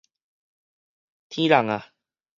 [1.29, 1.81] 伨人矣